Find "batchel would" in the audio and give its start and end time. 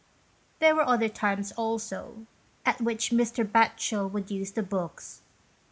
3.45-4.31